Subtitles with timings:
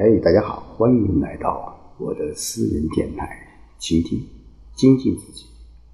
[0.00, 3.48] 嘿，大家好，欢迎来到我的私人电台，
[3.80, 4.24] 倾听、
[4.76, 5.46] 精进自己，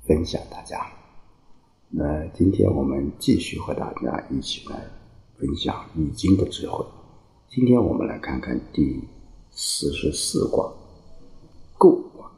[0.06, 0.86] 分享大家。
[1.88, 4.78] 那今天我们继续和大家一起来
[5.38, 6.84] 分享《易经》的智慧。
[7.48, 9.00] 今天我们来看看第
[9.50, 10.70] 四十四卦——
[11.78, 12.30] 构卦。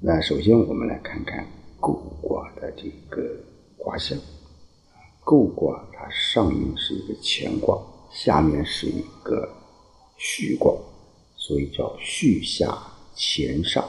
[0.00, 1.46] 那首先我们来看看
[1.80, 3.36] 构卦的这个
[3.78, 4.18] 卦象。
[5.24, 7.80] 构卦它上面是一个乾卦，
[8.12, 9.48] 下面是一个
[10.18, 10.72] 巽卦，
[11.34, 12.76] 所以叫巽下
[13.16, 13.82] 乾上，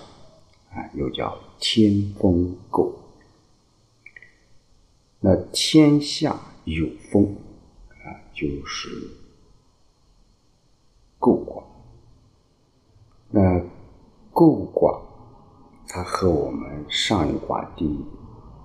[0.72, 2.94] 啊，又叫天风构。
[5.20, 7.36] 那天下有风，
[7.90, 8.90] 啊，就是
[11.20, 11.64] 构卦。
[13.30, 13.62] 那
[14.32, 15.02] 构卦，
[15.88, 18.00] 它和我们上一卦第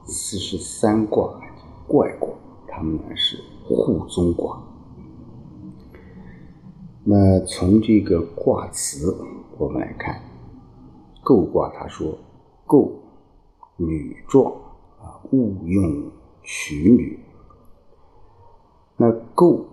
[0.06, 1.40] 四十三卦
[1.86, 2.30] 怪卦。
[2.68, 4.62] 它们呢是互宗卦。
[7.10, 9.16] 那从这个卦辞
[9.56, 10.20] 我们来看，
[11.24, 12.18] 构卦他说
[12.68, 12.92] ：“构
[13.78, 14.52] 女壮
[15.00, 17.18] 啊，勿用娶女。”
[18.98, 19.64] 那构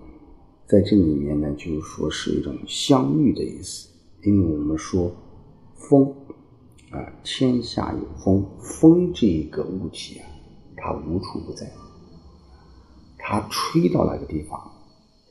[0.65, 3.89] 在这里面呢，就是说是一种相遇的意思，
[4.23, 5.11] 因为我们说
[5.75, 6.15] 风
[6.91, 10.25] 啊，天下有风，风这个物体啊，
[10.77, 11.69] 它无处不在。
[13.17, 14.71] 它吹到哪个地方，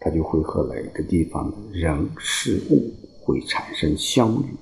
[0.05, 4.55] 它就会和哪个地方的人事物会产生相遇。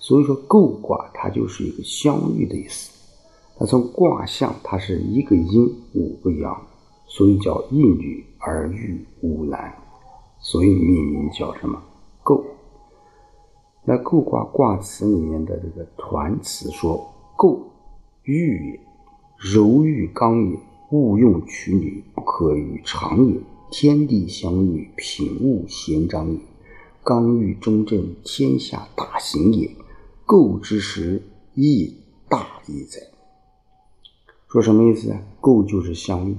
[0.00, 2.90] 所以说，构卦它就是一个相遇的意思。
[3.56, 6.60] 它从卦象，它是一个阴五个阳，
[7.06, 9.72] 所以叫一女而遇五男，
[10.40, 11.80] 所以命名叫什么
[12.24, 12.44] 构。
[13.84, 17.70] 那构卦卦辞里面的这个团词说：“构，
[18.24, 18.80] 玉也，
[19.38, 20.58] 柔玉刚也。”
[20.92, 23.40] 勿用取女，不可与常也。
[23.72, 26.38] 天地相遇，品物咸长也。
[27.02, 29.70] 刚欲中正，天下大行也。
[30.26, 31.22] 构之时，
[31.54, 31.94] 亦
[32.28, 33.00] 大也哉。
[34.46, 35.22] 说什么意思啊？
[35.40, 36.36] 构就是相遇，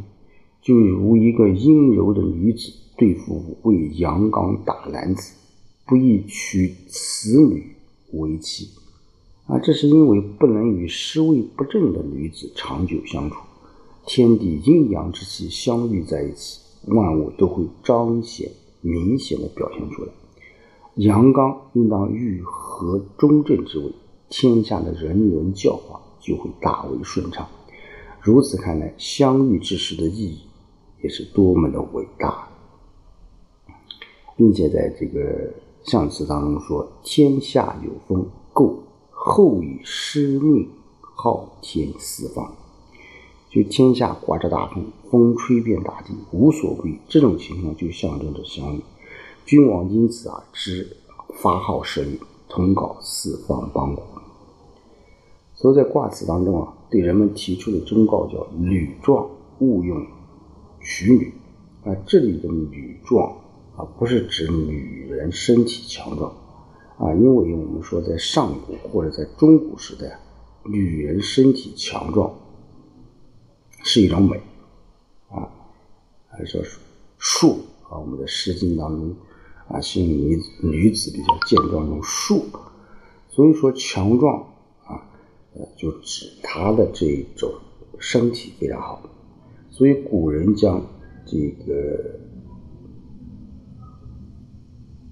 [0.61, 5.33] 就如一个阴柔的女子对付五位阳刚大男子，
[5.87, 7.75] 不宜娶此女
[8.11, 8.69] 为妻
[9.47, 9.57] 啊！
[9.57, 13.37] 这是因为不能与尸位不正的女子长久相处。
[14.05, 18.51] 天地阴阳之气相遇在一起，万物都会彰显、
[18.81, 20.11] 明显的表现出来。
[20.95, 23.91] 阳刚应当愈合中正之位，
[24.29, 27.47] 天下的人伦教化就会大为顺畅。
[28.21, 30.41] 如此看来，相遇之时的意义
[31.01, 32.47] 也是多么的伟大，
[34.37, 40.69] 并且在这个象辞当中说：“天下有风，故后以师命
[41.01, 42.55] 号天四方。”
[43.53, 48.81] 就天下刮着大风，风吹遍大地，无所不这种情况就象征着相遇。
[49.45, 50.97] 君王因此啊知
[51.35, 52.17] 发号施令，
[52.49, 54.03] 通告四方邦国。
[55.53, 60.03] 所以在卦辞当中啊，对人们提出的忠告叫“女壮勿用
[60.81, 61.31] 娶女”。
[61.85, 63.37] 啊，这里的“女壮”
[63.77, 66.31] 啊，不是指女人身体强壮
[66.97, 70.19] 啊，因为我们说在上古或者在中古时代，
[70.63, 72.33] 女人身体强壮。
[73.85, 74.37] 是一种美，
[75.29, 75.45] 啊，
[76.29, 76.61] 还是说
[77.17, 77.99] 树啊？
[77.99, 79.13] 我们的《诗经》当中
[79.67, 82.45] 啊，形容女女子比较健壮，用树，
[83.27, 84.41] 所以说强壮
[84.85, 85.03] 啊，
[85.53, 87.53] 呃，就指她的这种
[87.99, 89.03] 身体非常好。
[89.69, 90.81] 所以古人将
[91.25, 92.19] 这个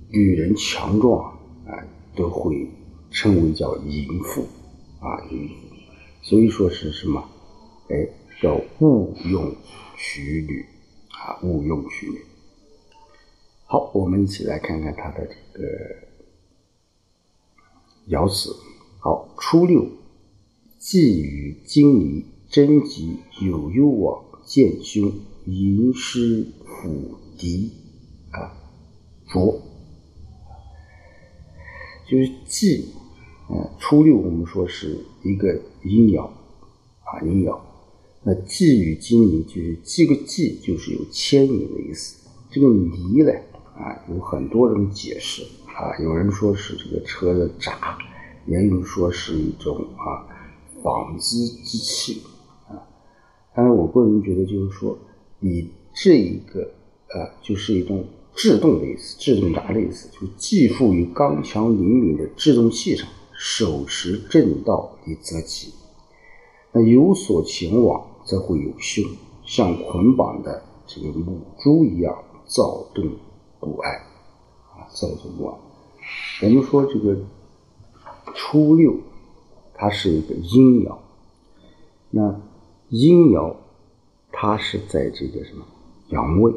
[0.08, 1.30] 女人强壮
[1.68, 1.76] 啊，
[2.16, 2.70] 都会
[3.10, 4.48] 称为叫淫妇
[5.02, 5.54] 啊，淫妇。
[6.22, 7.22] 所以说是什么？
[7.90, 8.08] 哎。
[8.42, 9.56] 叫勿用
[9.96, 10.66] 娶女
[11.12, 12.26] 啊，勿用娶女。
[13.66, 15.68] 好，我们一起来看看它的这个
[18.10, 18.50] 爻辞。
[18.98, 19.88] 好，初六，
[20.80, 25.14] 既与金离，贞吉，有攸往，见凶，
[25.46, 27.72] 寅师辅敌
[28.32, 28.58] 啊，
[29.28, 29.62] 浊。
[32.10, 32.92] 就是既，
[33.52, 35.54] 嗯，初六我们说是一个
[35.84, 36.26] 阴爻
[37.04, 37.71] 啊，阴爻。
[38.24, 42.30] 那寄与金离就是寄个寄，就是有牵引的意思。
[42.52, 43.34] 这个离呢，
[43.76, 45.98] 啊，有很多种解释啊。
[46.04, 47.98] 有人说是这个车的闸，
[48.46, 50.22] 也有人说是一种啊
[50.84, 52.22] 纺机机器
[52.68, 52.78] 啊。
[53.56, 54.96] 但是我个人觉得，就是说
[55.40, 56.62] 以这一个
[57.08, 65.74] 呃，就是一种制动的意思，制动闸的意思，就寄附于刚强灵敏的制动器上，手持正道以择其。
[66.72, 68.11] 那有所前往。
[68.26, 69.04] 则会有凶，
[69.44, 73.10] 像捆绑的这个母猪一样躁动
[73.60, 73.94] 不安，
[74.74, 75.58] 啊，躁动不安。
[76.44, 77.18] 我们说这个
[78.34, 78.96] 初六，
[79.74, 80.98] 它是一个阴爻，
[82.10, 82.42] 那
[82.90, 83.56] 阴爻
[84.32, 85.66] 它是在这个什么
[86.10, 86.52] 阳位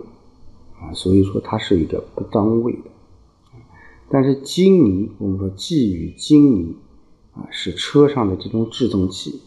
[0.81, 2.91] 啊，所以说它是一个不当位的。
[4.11, 6.77] 但是金泥，我们说寄予金泥
[7.33, 9.41] 啊，是车上的这种制动器。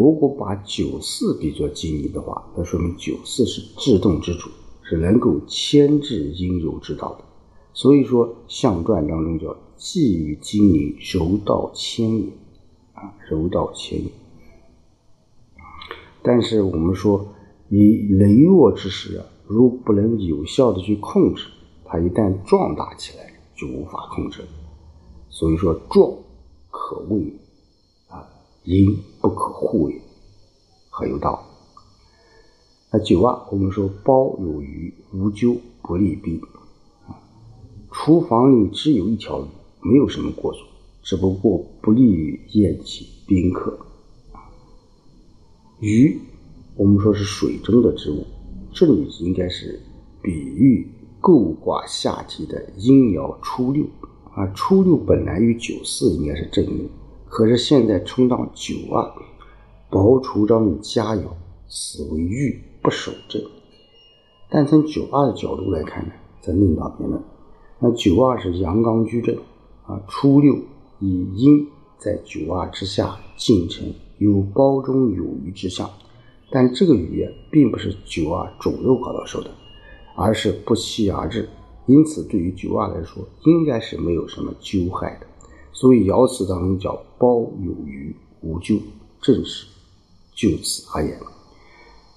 [0.00, 4.48] 如果把九四比作金泥的话，那说明九四是制动之主，
[4.82, 7.24] 是能够牵制阴柔之道的。
[7.74, 12.32] 所以说象传当中叫寄予金泥，柔道牵引
[12.94, 14.10] 啊，柔道牵引。
[16.22, 17.26] 但是我们说，
[17.68, 21.44] 以羸弱之时啊，如不能有效的去控制，
[21.84, 23.28] 它一旦壮大起来。
[23.54, 24.40] 就无法控制，
[25.28, 26.10] 所以说壮
[26.70, 27.30] 可畏
[28.60, 30.00] 啊，阴不可护也，
[30.90, 31.38] 很有道理。
[32.92, 36.40] 那九啊，我们说包有余，无咎不利兵。
[37.90, 39.46] 厨房里只有一条鱼，
[39.82, 40.62] 没有什么过错，
[41.02, 43.78] 只不过不利于宴请宾客。
[45.80, 46.20] 鱼，
[46.76, 48.24] 我们说是水中的植物，
[48.72, 49.80] 这里应该是
[50.22, 50.86] 比喻。
[51.22, 53.84] 构卦下级的阴爻初六
[54.32, 56.88] 啊，初六本来与九四应该是正应，
[57.30, 59.08] 可是现在冲到九二，
[59.88, 61.22] 薄除章的佳爻，
[61.68, 63.40] 此为玉不守正。
[64.50, 66.12] 但从九二的角度来看呢，
[66.42, 67.22] 则另当别论。
[67.78, 69.36] 那九二是阳刚居正
[69.86, 70.56] 啊，初六
[70.98, 71.68] 以阴
[71.98, 75.88] 在九二之下进程，有包中有余之象，
[76.50, 79.50] 但这个余并不是九二主肉搞到手的。
[80.16, 81.48] 而是不期而至，
[81.86, 85.26] 因此对于九二来说，应该是没有什么咎害的。
[85.80, 88.78] 所以爻辞当中叫“包有余，无咎”，
[89.22, 89.66] 正是
[90.34, 91.18] 就此而言。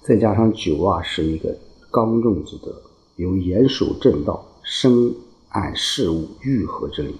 [0.02, 1.56] 再加上九二是一个
[1.90, 2.82] 刚正之德，
[3.16, 5.14] 有严守正道、深
[5.50, 7.14] 谙事物愈合之理。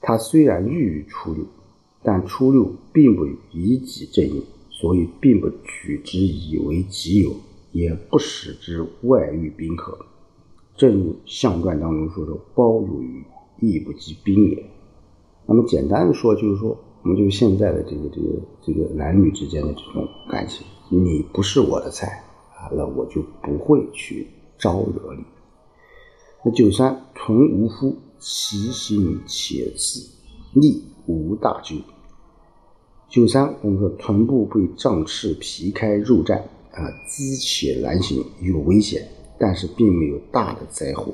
[0.00, 1.44] 他虽然欲于初六，
[2.02, 7.36] 但初六并不以己正应，所以并不取之以为己有。
[7.72, 10.06] 也不使之外遇宾客，
[10.78, 13.22] 正如象传当中说的“包有余，
[13.60, 14.64] 亦不及兵也”。
[15.46, 18.28] 那么简单的说，就是说，我们就现在的这个这个
[18.62, 22.24] 这个男女之间的这种感情，你不是我的菜
[22.56, 24.26] 啊，那我就不会去
[24.58, 25.24] 招惹你。
[26.44, 30.10] 那九三臀无夫，其行且次，
[30.54, 31.76] 逆无大咎。
[33.08, 36.42] 九三，我们说臀部被胀赤皮开肉绽。
[36.70, 39.04] 啊，姿且难行，有危险，
[39.40, 41.12] 但是并没有大的灾祸。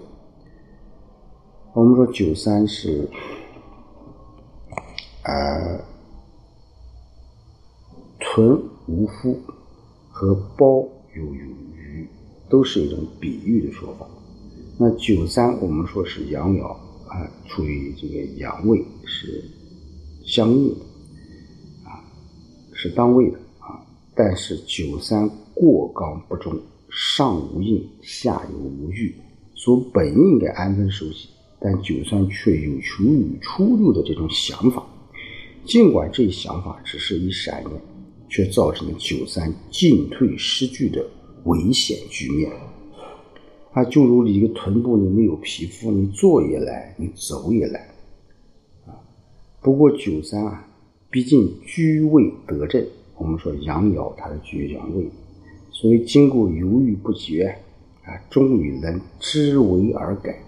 [1.76, 3.06] 我们说九三是，
[5.24, 5.78] 呃，
[8.18, 9.38] 存无夫
[10.08, 12.08] 和包有余，
[12.48, 14.08] 都是一种比喻的说法。
[14.78, 16.66] 那九三我们说是阳爻
[17.08, 19.44] 啊，处于这个阳位，是
[20.24, 20.80] 相应的，
[21.84, 22.00] 啊，
[22.72, 23.84] 是当位的啊。
[24.14, 25.30] 但是九三。
[25.52, 26.58] 过刚不中，
[26.90, 29.14] 上无应，下有无欲，
[29.54, 31.30] 所本应该安分守己，
[31.60, 34.84] 但九三却有求于初六的这种想法。
[35.64, 37.80] 尽管这一想法只是一闪念，
[38.28, 41.04] 却造成了九三进退失据的
[41.44, 42.52] 危险局面。
[43.72, 47.82] 啊，就如你一个臀部，你没有皮肤，你坐也难，你走也难。
[48.86, 48.94] 啊，
[49.60, 50.68] 不过九三啊，
[51.10, 52.86] 毕竟居位得正，
[53.18, 55.06] 我们说阳爻它是居阳位。
[55.72, 57.54] 所以经过犹豫不决，
[58.04, 60.38] 啊，终于能知为而改，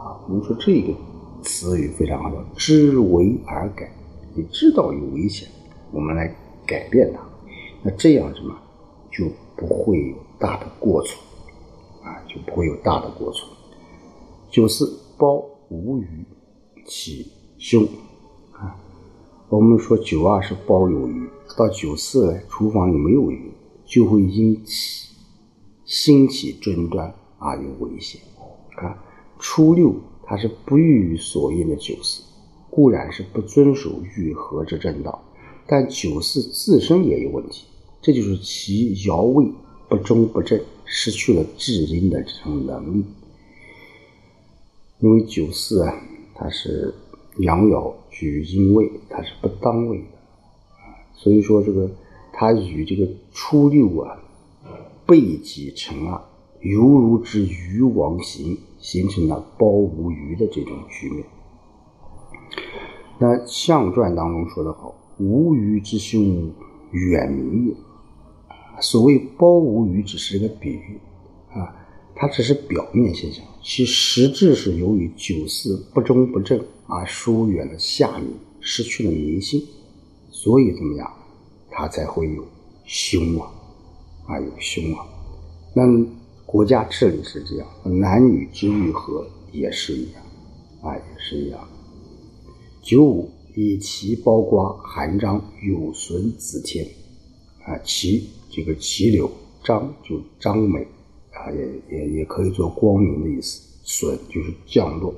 [0.00, 0.94] 啊，我们说这个
[1.42, 3.92] 词语非常好，叫知为而改。
[4.34, 5.46] 你知道有危险，
[5.92, 6.34] 我们来
[6.66, 7.20] 改变它，
[7.82, 8.56] 那这样什么
[9.10, 9.26] 就
[9.56, 11.20] 不会有大的过错，
[12.02, 13.46] 啊，就不会有大的过错。
[14.48, 16.24] 九四包无余
[16.86, 17.84] 起凶，
[18.52, 18.74] 啊，
[19.50, 21.28] 我们说九二是包有余，
[21.58, 23.52] 到九四，厨房里没有余。
[23.84, 25.08] 就会因起
[25.84, 28.20] 兴起争端而有危险。
[28.76, 28.96] 看
[29.40, 29.92] 初六，
[30.22, 32.22] 它是不欲于所应的九四，
[32.70, 35.20] 固然是不遵守愈合之正道，
[35.66, 37.64] 但九四自身也有问题，
[38.00, 39.50] 这就是其爻位
[39.88, 43.04] 不中不正，失去了治阴的这种能力。
[45.00, 46.00] 因为九四啊，
[46.34, 46.94] 它是
[47.38, 50.18] 阳爻居阴位，它是不当位的，
[51.16, 51.90] 所以说这个。
[52.32, 54.16] 它与这个初六啊
[55.04, 56.22] 背己成二，
[56.62, 61.24] 犹如之鱼王形，形成了包无余的这种局面。
[63.18, 66.50] 那象传当中说得好：“无余之凶，
[66.90, 67.74] 远民也。”
[68.80, 70.98] 所谓包无余只是一个比喻
[71.52, 71.76] 啊，
[72.14, 79.62] 它只是表面现象，其实质是由于九四不忠不正而疏远了下民，失去了民心，
[80.30, 81.12] 所以怎么样，
[81.70, 82.42] 它才会有
[82.86, 83.52] 凶啊，
[84.26, 85.04] 啊有凶啊。
[85.74, 85.82] 那
[86.50, 87.68] 国家治理是这样，
[88.00, 90.20] 男女之愈合也是一样，
[90.82, 91.60] 啊也是一样。
[92.82, 96.84] 九五以其包瓜，含章有损子天，
[97.64, 99.30] 啊其这个其柳
[99.62, 100.84] 章就章美。
[101.30, 103.62] 啊，也也也可以做光明的意思。
[103.84, 105.14] 损就是降落，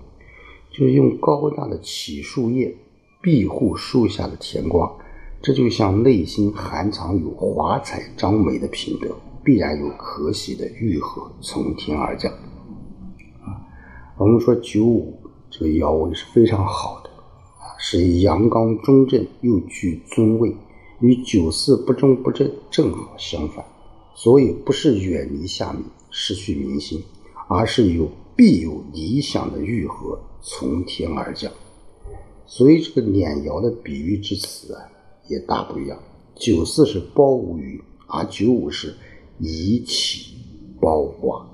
[0.71, 2.77] 就是用高大的起树叶
[3.23, 4.95] 庇护树下的甜瓜，
[5.41, 12.33] 这就像内心含藏有华彩张美的品德，必然有可喜的愈合从天而降。
[13.43, 13.61] 啊，
[14.17, 15.19] 我们说九五
[15.51, 20.57] 这个爻位是非常好的，啊，是阳刚中正又具尊位，
[21.01, 23.65] 与九四不中不正正好相反，
[24.15, 25.83] 所以不是远离下面。
[26.15, 27.03] 失去民心，
[27.49, 28.07] 而是有
[28.37, 31.51] 必有理想的愈合从天而降。
[32.45, 34.83] 所以这个碾窑的比喻之词啊，
[35.29, 35.99] 也大不一样。
[36.35, 38.95] 九四是包无余，而九五是
[39.45, 40.37] 以启
[40.81, 41.45] 包挂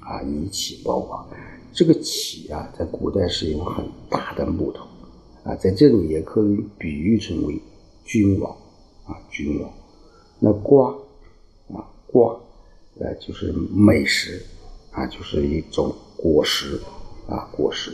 [0.00, 1.26] 啊，以启包挂。
[1.74, 4.86] 这个启啊，在古代是用很大的木头
[5.44, 7.60] 啊，在这里也可以比喻成为
[8.06, 8.50] 君王
[9.04, 9.70] 啊，君王。
[10.40, 10.88] 那瓜
[11.68, 12.34] 啊，瓜。
[12.98, 14.42] 呃，就是美食，
[14.92, 16.80] 啊，就是一种果实，
[17.28, 17.92] 啊，果实。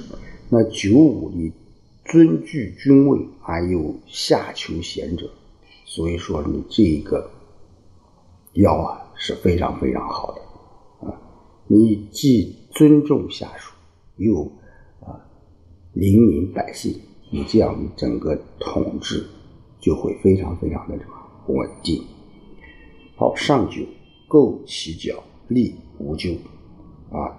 [0.49, 1.53] 那九五里
[2.05, 5.29] 尊具君位，而又下求贤者，
[5.85, 7.29] 所以说你这个
[8.53, 11.15] 要啊是非常非常好的，啊，
[11.69, 13.73] 你既尊重下属，
[14.17, 14.43] 又
[14.99, 15.15] 啊
[15.93, 17.01] 领民百姓，
[17.31, 19.25] 你这样你整个统治
[19.79, 22.03] 就会非常非常的什么稳定。
[23.17, 23.83] 好，上九。
[24.27, 26.37] 构其角，立无咎。
[27.11, 27.37] 啊，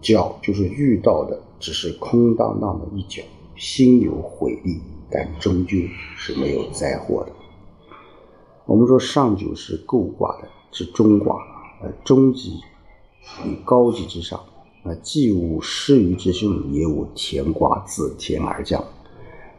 [0.00, 3.22] 角就是遇到的只是空荡荡的一角，
[3.56, 4.78] 心有悔意，
[5.10, 5.78] 但终究
[6.14, 7.32] 是没有灾祸的。
[8.66, 11.36] 我们说上九是构卦的，是中卦，
[11.82, 12.60] 呃，中极
[13.44, 14.38] 与高级之上，
[14.84, 18.84] 啊，既无失于之凶，也无天卦自天而降，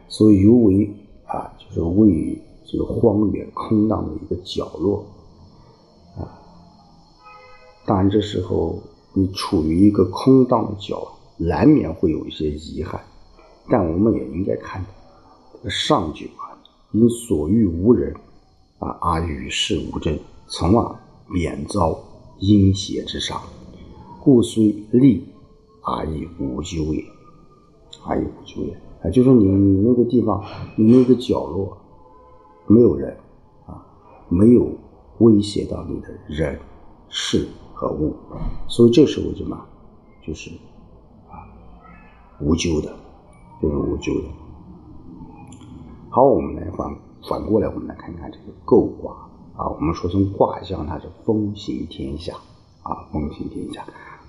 [0.08, 0.90] 所以尤为
[1.26, 5.04] 啊，就是位于这个荒远空荡的一个角落。
[6.16, 6.38] 啊
[7.86, 8.80] 当然，这时候
[9.14, 13.00] 你处于一个空荡的角，难免会有一些遗憾。
[13.68, 16.54] 但我们也应该看到，上九啊，
[16.92, 18.14] 因所遇无人
[18.78, 20.16] 啊，而与世无争，
[20.50, 20.96] 从而
[21.28, 21.98] 免遭
[22.38, 23.40] 阴邪之伤，
[24.20, 25.26] 故虽利
[25.82, 27.02] 而亦无咎也，
[28.04, 28.74] 而亦无咎也。
[29.02, 30.44] 啊，就是你你那个地方，
[30.76, 31.78] 你那个角落
[32.66, 33.16] 没有人
[33.66, 33.86] 啊，
[34.28, 34.70] 没有
[35.20, 36.58] 威胁到你的人
[37.08, 37.48] 事。
[37.72, 38.14] 和物，
[38.68, 39.58] 所以这时候什么，
[40.22, 40.50] 就是
[41.30, 41.48] 啊
[42.38, 42.94] 无咎的，
[43.62, 44.28] 就是无咎的。
[46.10, 46.94] 好，我们来反
[47.26, 49.16] 反过来，我们来看看这个构卦
[49.56, 49.68] 啊。
[49.68, 52.34] 我们说从卦象，它是风行天下
[52.82, 53.86] 啊，风行天下。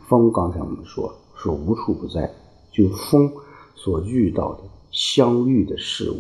[0.07, 2.31] 风刚才我们说说无处不在，
[2.71, 3.31] 就风
[3.75, 4.61] 所遇到的
[4.91, 6.19] 相遇的事物，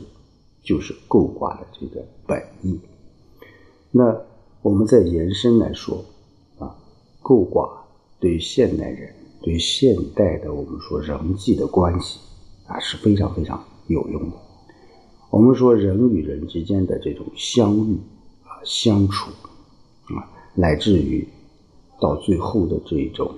[0.63, 2.79] 就是构卦的这个本意。
[3.91, 4.15] 那
[4.61, 6.03] 我们再延伸来说
[6.59, 6.75] 啊。
[7.21, 7.69] 构卦
[8.19, 12.19] 对于现代人、对现代的我们说人际的关系
[12.65, 14.37] 啊是非常非常有用的。
[15.29, 17.99] 我们说人与人之间的这种相遇、
[18.63, 19.31] 相处
[20.15, 21.27] 啊，乃至于
[21.99, 23.33] 到最后的这种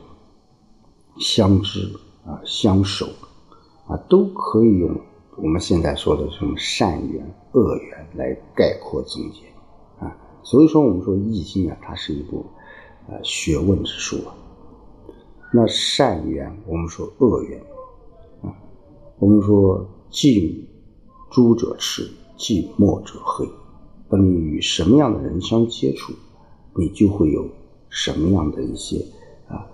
[1.19, 1.87] 相知
[2.25, 3.07] 啊、相守
[3.87, 4.95] 啊，都可以用
[5.37, 9.41] 我们现在说的什么善缘、恶缘来概括总结
[9.99, 10.15] 啊。
[10.43, 12.45] 所以说，我们说《易经》啊，它是一部。
[13.05, 14.33] 呃，学问之书啊，
[15.51, 17.59] 那善缘，我们说恶缘
[18.41, 18.47] 啊，
[19.19, 20.65] 我们说近
[21.29, 23.45] 朱者赤，近墨者黑。
[24.17, 26.13] 你与什么样的人相接触，
[26.75, 27.47] 你就会有
[27.89, 29.05] 什么样的一些
[29.47, 29.65] 啊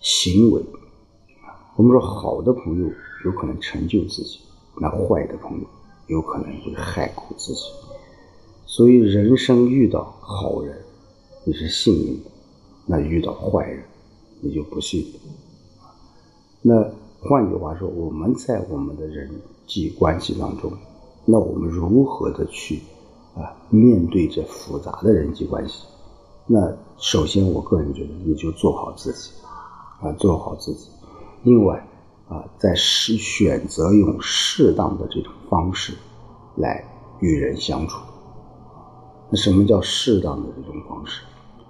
[0.00, 0.62] 行为。
[1.76, 2.90] 我们说好的朋友
[3.24, 4.40] 有可能成就自己，
[4.80, 5.66] 那坏的朋友
[6.08, 7.62] 有可能会害苦自己。
[8.66, 10.76] 所以人生遇到好人，
[11.44, 12.30] 你是幸运的。
[12.86, 13.82] 那遇到坏人，
[14.40, 15.06] 你就不信。
[16.62, 16.84] 那
[17.20, 19.30] 换句话说，我们在我们的人
[19.66, 20.72] 际关系当中，
[21.24, 22.80] 那我们如何的去
[23.34, 25.86] 啊面对这复杂的人际关系？
[26.46, 29.30] 那首先，我个人觉得，你就做好自己
[30.00, 30.88] 啊，做好自己。
[31.42, 31.86] 另外
[32.28, 35.94] 啊，在适选择用适当的这种方式
[36.56, 36.84] 来
[37.20, 38.00] 与人相处。
[39.30, 41.22] 那什么叫适当的这种方式？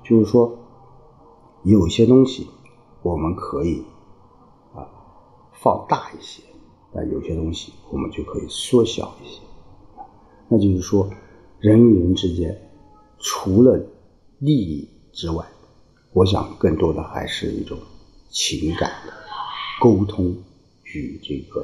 [0.03, 0.57] 就是说。
[1.63, 2.49] 有些东西
[3.03, 3.85] 我们可以
[4.75, 4.89] 啊
[5.53, 6.43] 放大一些，
[6.91, 9.43] 但有些东西我们就可以缩小一些。
[10.49, 11.07] 那就是说，
[11.61, 12.59] 人与人之间
[13.19, 13.79] 除了
[14.39, 15.47] 利益之外，
[16.15, 17.79] 我想更多的还是一种
[18.31, 19.13] 情感的
[19.79, 20.35] 沟通
[20.85, 21.63] 与这个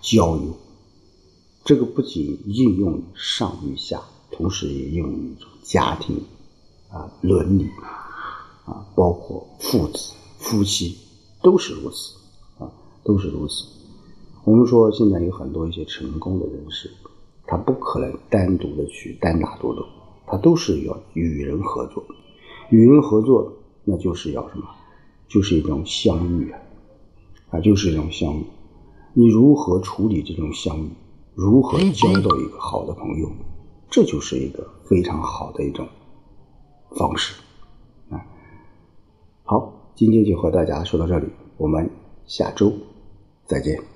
[0.00, 0.54] 交流。
[1.64, 4.00] 这个不仅应用于上与下，
[4.30, 6.22] 同时也应用于家庭
[6.88, 7.68] 啊伦理
[8.66, 10.96] 啊，包括父子、夫妻
[11.42, 12.14] 都是如此
[12.62, 12.70] 啊，
[13.02, 13.64] 都是如此。
[14.44, 16.88] 我们说现在有很多一些成功的人士。
[17.46, 19.84] 他不可能单独的去单打独斗，
[20.26, 22.04] 他都是要与人合作。
[22.70, 23.52] 与人合作，
[23.84, 24.64] 那就是要什么？
[25.28, 26.60] 就是一种相遇啊，
[27.50, 28.44] 啊，就是一种相遇。
[29.12, 30.88] 你如何处理这种相遇？
[31.34, 33.30] 如何交到一个好的朋友？
[33.90, 35.86] 这就是一个非常好的一种
[36.96, 37.40] 方式
[38.10, 38.24] 啊。
[39.44, 41.90] 好，今天就和大家说到这里，我们
[42.26, 42.72] 下周
[43.46, 43.93] 再见。